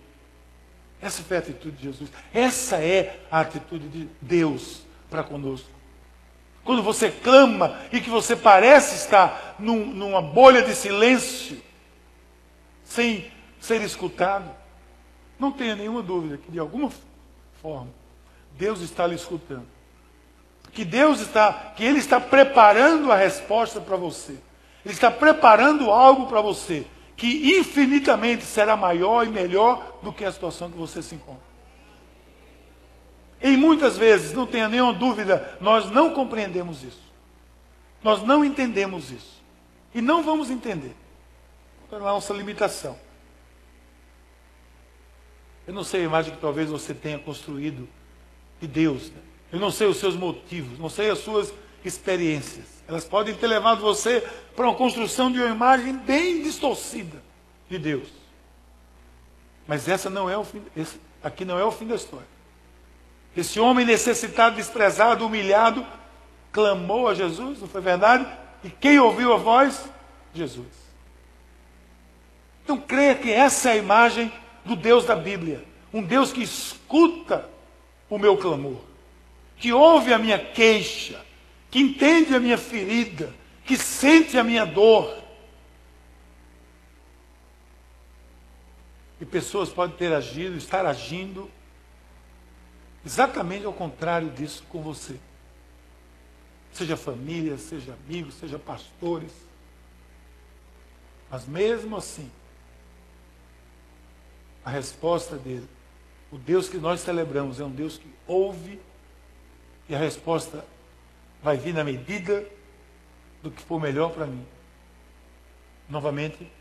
[1.02, 2.10] Essa foi a atitude de Jesus.
[2.34, 5.70] Essa é a atitude de Deus para conosco.
[6.64, 11.62] Quando você clama e que você parece estar num, numa bolha de silêncio,
[12.84, 14.50] sem ser escutado,
[15.40, 16.92] não tenha nenhuma dúvida que de alguma
[17.62, 17.92] forma
[18.58, 19.68] Deus está lhe escutando.
[20.72, 24.38] Que Deus está, que Ele está preparando a resposta para você.
[24.86, 26.86] Ele está preparando algo para você
[27.18, 31.44] que infinitamente será maior e melhor do que a situação que você se encontra.
[33.42, 37.04] E muitas vezes, não tenha nenhuma dúvida, nós não compreendemos isso.
[38.04, 39.42] Nós não entendemos isso.
[39.94, 40.96] E não vamos entender.
[41.92, 42.98] É a nossa limitação.
[45.66, 47.88] Eu não sei a imagem que talvez você tenha construído
[48.60, 49.10] de Deus.
[49.10, 49.22] Né?
[49.52, 52.75] Eu não sei os seus motivos, não sei as suas experiências.
[52.88, 54.22] Elas podem ter levado você
[54.56, 57.22] para uma construção de uma imagem bem distorcida
[57.70, 58.08] de Deus.
[59.68, 62.28] Mas essa não é o fim, esse, aqui não é o fim da história.
[63.36, 65.86] Esse homem necessitado, desprezado, humilhado,
[66.52, 68.26] clamou a Jesus, não foi verdade?
[68.64, 69.90] E quem ouviu a voz?
[70.34, 70.86] Jesus.
[72.64, 74.32] Então creia que essa é a imagem
[74.64, 75.64] do Deus da Bíblia.
[75.94, 77.50] Um Deus que escuta
[78.10, 78.80] o meu clamor,
[79.58, 81.24] que ouve a minha queixa,
[81.76, 83.36] que entende a minha ferida,
[83.66, 85.22] que sente a minha dor.
[89.20, 91.52] E pessoas podem ter agido, estar agindo
[93.06, 95.20] exatamente ao contrário disso com você.
[96.72, 99.34] Seja família, seja amigos, seja pastores.
[101.30, 102.32] Mas mesmo assim,
[104.64, 105.68] a resposta dele,
[106.32, 108.80] o Deus que nós celebramos é um Deus que ouve
[109.90, 110.66] e a resposta
[111.46, 112.44] vai vir na medida
[113.44, 114.44] do que for melhor para mim.
[115.88, 116.52] Novamente,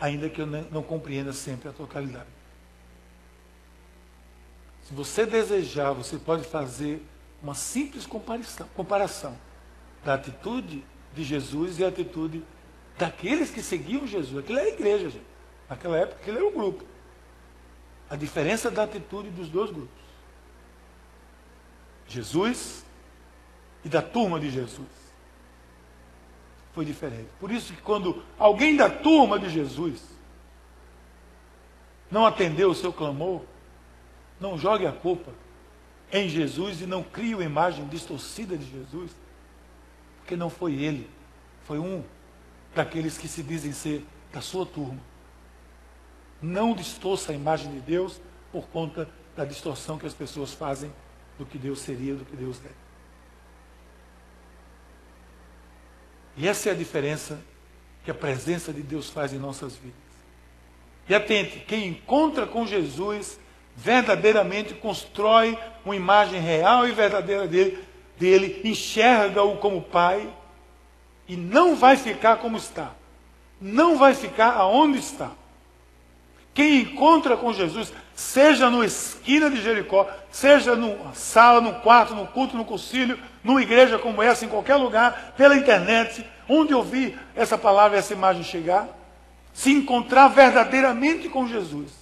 [0.00, 2.26] ainda que eu não compreenda sempre a totalidade.
[4.82, 7.00] Se você desejar, você pode fazer
[7.40, 9.38] uma simples comparação, comparação
[10.04, 12.42] da atitude de Jesus e a atitude
[12.98, 14.36] daqueles que seguiam Jesus.
[14.36, 15.26] Aquilo era a igreja, gente.
[15.68, 16.84] Naquela época, aquilo era o grupo.
[18.10, 20.00] A diferença da atitude dos dois grupos.
[22.08, 22.89] Jesus
[23.84, 24.88] e da turma de Jesus.
[26.72, 27.28] Foi diferente.
[27.38, 30.02] Por isso que quando alguém da turma de Jesus
[32.10, 33.42] não atendeu o seu clamor,
[34.40, 35.32] não jogue a culpa
[36.12, 39.12] em Jesus e não crie uma imagem distorcida de Jesus,
[40.18, 41.08] porque não foi ele,
[41.64, 42.02] foi um
[42.74, 45.00] daqueles que se dizem ser da sua turma.
[46.42, 50.92] Não distorça a imagem de Deus por conta da distorção que as pessoas fazem
[51.38, 52.79] do que Deus seria, do que Deus é.
[56.40, 57.38] E essa é a diferença
[58.02, 60.00] que a presença de Deus faz em nossas vidas.
[61.06, 63.38] E atente, quem encontra com Jesus
[63.76, 67.84] verdadeiramente constrói uma imagem real e verdadeira dele,
[68.18, 70.32] dele enxerga-o como Pai
[71.28, 72.92] e não vai ficar como está.
[73.60, 75.32] Não vai ficar aonde está.
[76.60, 82.26] Quem encontra com Jesus, seja na esquina de Jericó, seja numa sala, num quarto, no
[82.26, 87.56] culto, no concílio, numa igreja como essa, em qualquer lugar, pela internet, onde ouvir essa
[87.56, 88.86] palavra, essa imagem chegar,
[89.54, 91.92] se encontrar verdadeiramente com Jesus,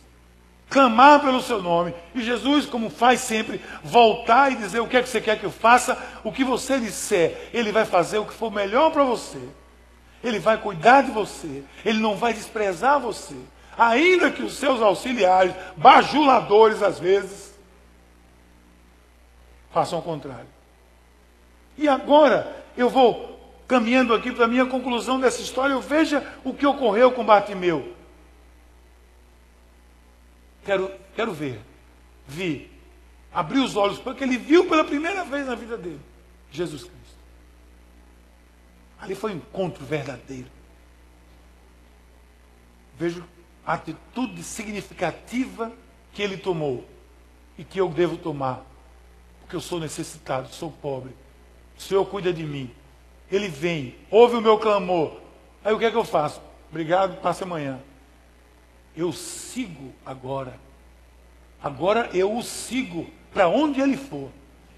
[0.68, 5.03] clamar pelo seu nome, e Jesus, como faz sempre, voltar e dizer o que é
[5.05, 8.35] que você quer que eu faça, o que você disser, ele vai fazer o que
[8.35, 9.38] for melhor para você.
[10.21, 13.37] Ele vai cuidar de você, ele não vai desprezar você
[13.79, 17.57] ainda que os seus auxiliares, bajuladores às vezes,
[19.73, 20.49] façam o contrário.
[21.77, 23.38] E agora eu vou
[23.69, 25.79] caminhando aqui para a minha conclusão dessa história.
[25.79, 27.95] Veja o que ocorreu com Bartimeu.
[30.65, 31.61] Quero, quero ver.
[32.27, 32.71] Vi.
[33.33, 36.00] Abri os olhos, porque ele viu pela primeira vez na vida dele
[36.50, 36.98] Jesus Cristo.
[38.98, 40.48] Ali foi um encontro verdadeiro.
[42.98, 43.25] Vejo
[43.75, 45.71] atitude significativa
[46.12, 46.85] que ele tomou
[47.58, 48.64] e que eu devo tomar,
[49.40, 51.14] porque eu sou necessitado, sou pobre.
[51.77, 52.71] O Senhor cuida de mim.
[53.31, 55.21] Ele vem, ouve o meu clamor.
[55.62, 56.40] Aí o que é que eu faço?
[56.71, 57.79] Obrigado, passe amanhã.
[58.96, 60.58] Eu sigo agora.
[61.62, 64.31] Agora eu o sigo para onde ele for.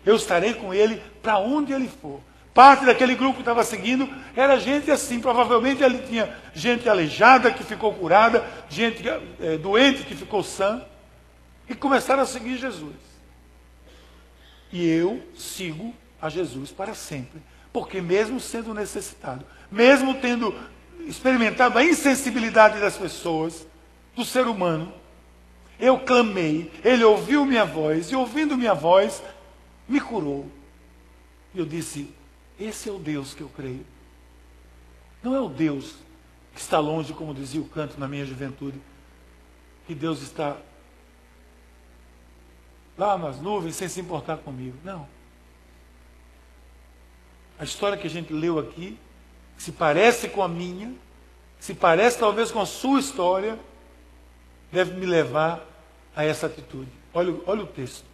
[0.05, 2.21] Eu estarei com ele para onde ele for.
[2.53, 7.63] Parte daquele grupo que estava seguindo era gente assim, provavelmente ele tinha gente aleijada que
[7.63, 9.03] ficou curada, gente
[9.41, 10.85] é, doente que ficou sã,
[11.69, 12.97] e começaram a seguir Jesus.
[14.73, 17.41] E eu sigo a Jesus para sempre.
[17.73, 20.53] Porque mesmo sendo necessitado, mesmo tendo
[21.07, 23.67] experimentado a insensibilidade das pessoas,
[24.15, 24.93] do ser humano,
[25.79, 29.23] eu clamei, ele ouviu minha voz, e ouvindo minha voz,
[29.89, 30.51] me curou.
[31.55, 32.13] E eu disse:
[32.61, 33.87] Esse é o Deus que eu creio.
[35.23, 35.95] Não é o Deus
[36.55, 38.81] que está longe, como dizia o canto na minha juventude,
[39.87, 40.57] que Deus está
[42.99, 44.77] lá nas nuvens sem se importar comigo.
[44.85, 45.09] Não.
[47.59, 48.99] A história que a gente leu aqui
[49.57, 50.95] se parece com a minha,
[51.59, 53.59] se parece talvez com a sua história,
[54.73, 55.67] deve me levar
[56.17, 56.91] a essa atitude.
[57.13, 58.07] Olha, olha o texto.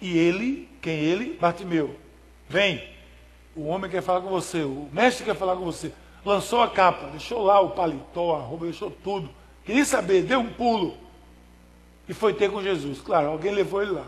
[0.00, 1.38] E ele, quem ele?
[1.38, 1.98] Bartimeu.
[2.48, 2.91] Vem.
[3.54, 5.92] O homem quer falar com você, o mestre quer falar com você.
[6.24, 9.30] Lançou a capa, deixou lá o paletó, a roupa, deixou tudo.
[9.64, 10.96] Queria saber, deu um pulo.
[12.08, 13.00] E foi ter com Jesus.
[13.00, 14.06] Claro, alguém levou ele lá.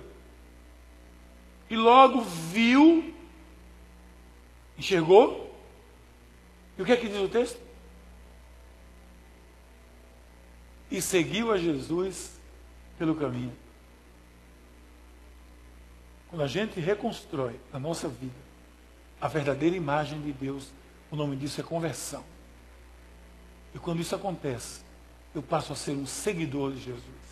[1.69, 3.15] E logo viu,
[4.79, 5.53] enxergou.
[6.79, 7.61] E o que é que diz o texto?
[10.91, 12.41] E seguiu a Jesus
[12.99, 13.53] pelo caminho.
[16.29, 18.44] Quando a gente reconstrói na nossa vida
[19.21, 20.73] a verdadeira imagem de Deus,
[21.11, 22.25] o nome disso é conversão.
[23.75, 24.81] E quando isso acontece,
[25.35, 27.25] eu passo a ser um seguidor de Jesus.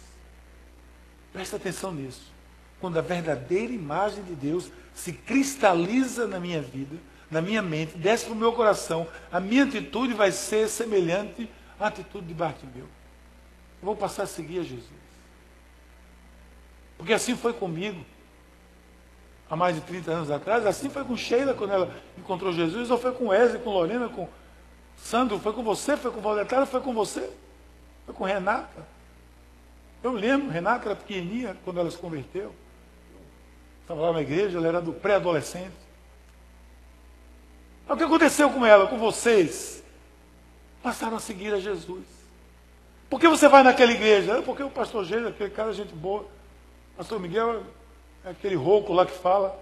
[1.33, 2.33] Presta atenção nisso.
[2.81, 6.97] Quando a verdadeira imagem de Deus se cristaliza na minha vida,
[7.31, 11.87] na minha mente, desce para o meu coração, a minha atitude vai ser semelhante à
[11.87, 12.87] atitude de Bartimeu.
[13.81, 15.03] Eu vou passar a seguir a Jesus.
[16.99, 18.05] Porque assim foi comigo.
[19.53, 22.97] Há mais de 30 anos atrás, assim foi com Sheila quando ela encontrou Jesus, ou
[22.97, 24.27] foi com Wesley, com Lorena, com
[24.97, 27.31] Sandro, foi com você, foi com Valdetário, foi com você,
[28.07, 28.87] foi com Renata.
[30.03, 32.55] Eu lembro, Renata era pequenininha quando ela se converteu.
[33.83, 35.77] Estava lá na igreja, ela era do pré-adolescente.
[37.87, 39.85] O que aconteceu com ela, com vocês?
[40.83, 42.07] Passaram a seguir a Jesus.
[43.11, 44.41] Por que você vai naquela igreja?
[44.41, 46.25] Porque o pastor Gênero, aquele cara, é gente boa.
[46.97, 47.63] Pastor Miguel
[48.25, 49.59] é aquele rouco lá que fala.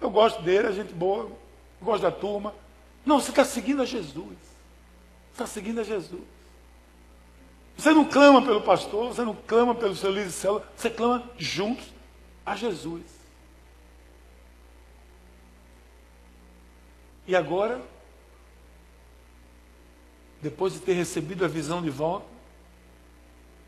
[0.00, 1.30] Eu gosto dele, é gente boa.
[1.80, 2.54] Gosto da turma.
[3.04, 4.36] Não, você está seguindo a Jesus.
[5.32, 6.22] Está seguindo a Jesus.
[7.76, 11.28] Você não clama pelo pastor, você não clama pelo seu líder de célula, você clama
[11.36, 11.86] juntos
[12.46, 13.02] a Jesus.
[17.26, 17.80] E agora,
[20.40, 22.26] depois de ter recebido a visão de volta,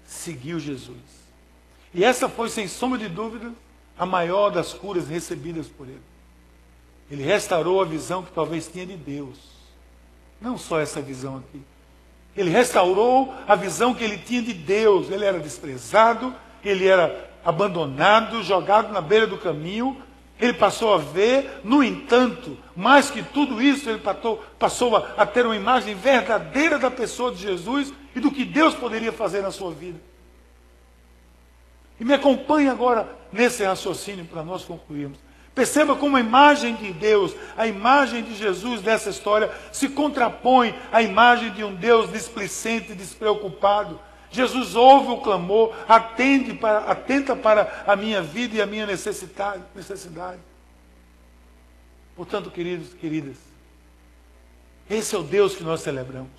[0.05, 1.27] seguiu Jesus.
[1.93, 3.53] E essa foi, sem sombra de dúvida,
[3.99, 6.03] a maior das curas recebidas por ele.
[7.11, 9.37] Ele restaurou a visão que talvez tinha de Deus.
[10.41, 11.63] Não só essa visão aqui.
[12.37, 15.11] Ele restaurou a visão que ele tinha de Deus.
[15.11, 16.35] Ele era desprezado,
[16.65, 20.03] ele era abandonado, jogado na beira do caminho.
[20.39, 24.03] Ele passou a ver, no entanto, mais que tudo isso, ele
[24.59, 29.13] passou, a ter uma imagem verdadeira da pessoa de Jesus e do que Deus poderia
[29.13, 29.99] fazer na sua vida.
[31.99, 35.19] E me acompanhe agora nesse raciocínio para nós concluirmos.
[35.55, 41.01] Perceba como a imagem de Deus, a imagem de Jesus dessa história se contrapõe à
[41.01, 43.99] imagem de um Deus displicente, despreocupado.
[44.31, 49.63] Jesus ouve o clamor, atende para, atenta para a minha vida e a minha necessidade.
[49.75, 50.41] necessidade.
[52.15, 53.37] Portanto, queridos e queridas,
[54.91, 56.31] esse é o Deus que nós celebramos.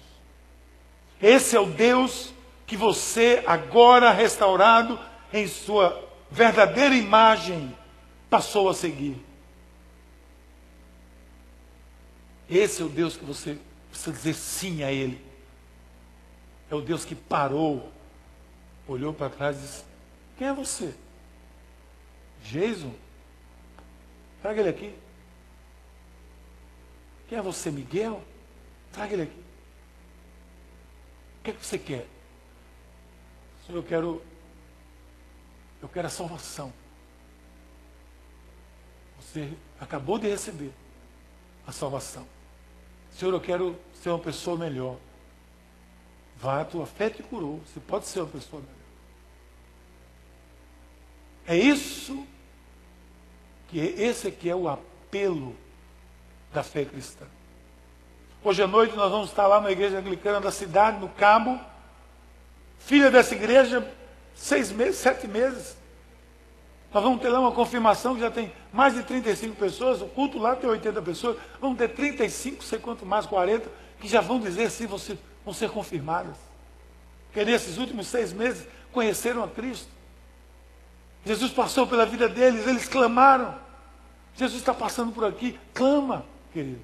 [1.20, 2.32] Esse é o Deus
[2.68, 5.00] que você, agora restaurado,
[5.34, 7.76] em sua verdadeira imagem,
[8.30, 9.18] passou a seguir.
[12.50, 13.58] Esse é o Deus que você
[13.90, 15.26] precisa dizer sim a Ele.
[16.70, 17.92] É o Deus que parou,
[18.88, 19.84] olhou para trás e disse:
[20.38, 20.94] Quem é você?
[22.44, 22.94] Jason?
[24.42, 24.96] Traga ele aqui.
[27.28, 28.24] Quem é você, Miguel?
[28.92, 29.40] Traga ele aqui.
[31.40, 32.08] O que é que você quer?
[33.66, 34.22] Senhor, eu quero
[35.82, 36.74] eu quero a salvação.
[39.20, 40.72] Você acabou de receber
[41.66, 42.26] a salvação.
[43.12, 44.98] Senhor, eu quero ser uma pessoa melhor.
[46.38, 47.60] Vá, a tua fé te curou.
[47.66, 48.78] Você pode ser uma pessoa melhor.
[51.48, 52.26] É isso
[53.70, 55.56] que esse aqui é o apelo
[56.54, 57.26] da fé cristã.
[58.44, 61.60] Hoje à noite nós vamos estar lá na igreja anglicana da cidade, no Cabo.
[62.80, 63.86] Filha dessa igreja,
[64.38, 65.76] seis meses, sete meses.
[66.94, 70.38] Nós vamos ter lá uma confirmação que já tem mais de 35 pessoas, o culto
[70.38, 73.70] lá tem 80 pessoas, vamos ter 35, sei quanto mais, 40,
[74.00, 76.38] que já vão dizer se vão ser, vão ser confirmadas.
[77.34, 79.90] Que nesses últimos seis meses conheceram a Cristo.
[81.26, 83.54] Jesus passou pela vida deles, eles clamaram.
[84.36, 85.60] Jesus está passando por aqui.
[85.74, 86.82] Clama, querido.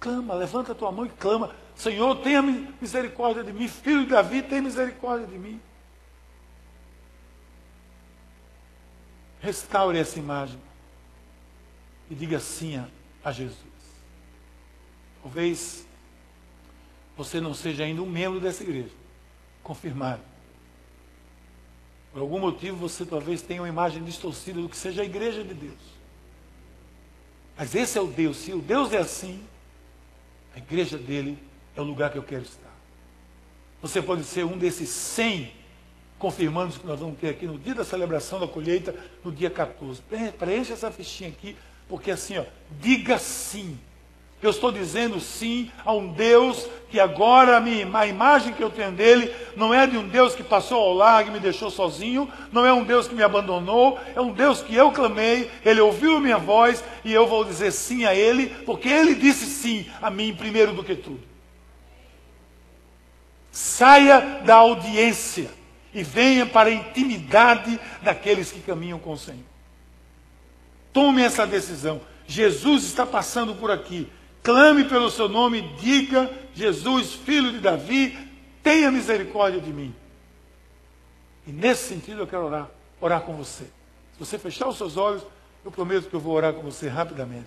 [0.00, 1.54] Clama, levanta a tua mão e clama.
[1.76, 3.68] Senhor, tenha misericórdia de mim.
[3.68, 5.60] Filho de Davi, tenha misericórdia de mim.
[9.42, 10.58] Restaure essa imagem.
[12.08, 12.76] E diga sim
[13.24, 13.58] a, Jesus.
[15.20, 15.84] Talvez
[17.16, 18.94] você não seja ainda um membro dessa igreja.
[19.62, 20.22] Confirmado.
[22.12, 25.54] Por algum motivo você talvez tenha uma imagem distorcida do que seja a igreja de
[25.54, 25.80] Deus.
[27.56, 28.36] Mas esse é o Deus.
[28.36, 29.44] Se o Deus é assim,
[30.54, 31.38] a igreja dele
[31.74, 32.72] é o lugar que eu quero estar.
[33.80, 35.61] Você pode ser um desses 100
[36.22, 38.94] confirmandos que nós vamos ter aqui no dia da celebração da colheita,
[39.24, 40.00] no dia 14.
[40.38, 41.56] Preencha essa fichinha aqui,
[41.88, 42.44] porque assim, ó,
[42.80, 43.76] diga sim
[44.40, 48.90] eu estou dizendo sim a um Deus que agora a, a imagem que eu tenho
[48.90, 52.66] dele não é de um Deus que passou ao largo e me deixou sozinho, não
[52.66, 56.38] é um Deus que me abandonou, é um Deus que eu clamei, ele ouviu minha
[56.38, 60.72] voz e eu vou dizer sim a ele, porque ele disse sim a mim primeiro
[60.72, 61.22] do que tudo.
[63.52, 65.61] Saia da audiência
[65.94, 69.44] e venha para a intimidade daqueles que caminham com o Senhor.
[70.92, 72.00] Tome essa decisão.
[72.26, 74.10] Jesus está passando por aqui
[74.42, 78.18] clame pelo seu nome, diga: Jesus, filho de Davi,
[78.62, 79.94] tenha misericórdia de mim.
[81.46, 82.68] E nesse sentido eu quero orar,
[83.00, 83.64] orar com você.
[83.64, 85.22] Se você fechar os seus olhos,
[85.64, 87.46] eu prometo que eu vou orar com você rapidamente.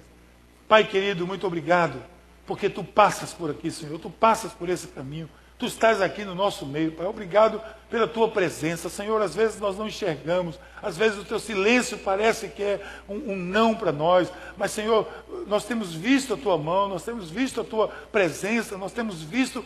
[0.68, 2.02] Pai querido, muito obrigado,
[2.46, 5.30] porque tu passas por aqui, Senhor, tu passas por esse caminho.
[5.58, 7.06] Tu estás aqui no nosso meio, Pai.
[7.06, 8.90] Obrigado pela tua presença.
[8.90, 13.32] Senhor, às vezes nós não enxergamos, às vezes o teu silêncio parece que é um,
[13.32, 15.08] um não para nós, mas, Senhor,
[15.48, 19.64] nós temos visto a tua mão, nós temos visto a tua presença, nós temos visto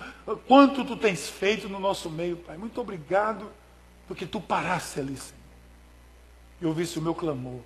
[0.48, 2.56] quanto tu tens feito no nosso meio, Pai.
[2.56, 3.52] Muito obrigado,
[4.08, 5.40] porque tu paraste ali, Senhor,
[6.62, 7.62] e ouviste o meu clamor.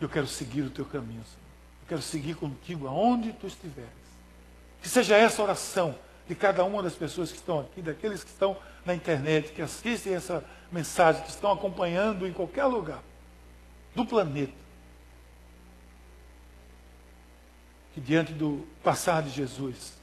[0.00, 1.46] Eu quero seguir o teu caminho, Senhor.
[1.82, 3.90] Eu quero seguir contigo aonde tu estiveres.
[4.80, 5.94] Que seja essa oração
[6.28, 10.14] de cada uma das pessoas que estão aqui, daqueles que estão na internet, que assistem
[10.14, 13.02] essa mensagem, que estão acompanhando em qualquer lugar
[13.94, 14.52] do planeta.
[17.94, 19.96] Que diante do passar de Jesus,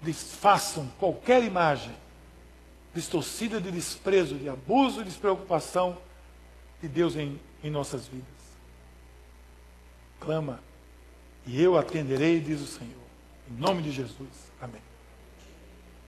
[0.00, 1.94] desfaçam qualquer imagem
[2.94, 5.98] distorcida de desprezo, de abuso, de despreocupação
[6.80, 8.24] de Deus em, em nossas vidas.
[10.20, 10.60] Clama,
[11.46, 13.04] e eu atenderei, diz o Senhor.
[13.50, 14.43] Em nome de Jesus.
[14.60, 14.93] Amém.